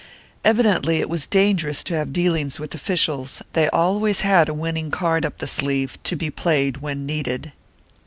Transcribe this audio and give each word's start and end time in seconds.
2 0.43 0.49
Evidently 0.49 0.97
it 0.97 1.09
was 1.11 1.27
dangerous 1.27 1.83
to 1.83 1.93
have 1.93 2.11
dealings 2.11 2.59
with 2.59 2.73
officials; 2.73 3.43
they 3.53 3.69
always 3.69 4.21
had 4.21 4.49
a 4.49 4.53
winning 4.55 4.89
card 4.89 5.23
up 5.23 5.37
the 5.37 5.45
sleeve, 5.45 5.99
to 6.03 6.15
be 6.15 6.31
played 6.31 6.77
when 6.77 7.05
needed. 7.05 7.51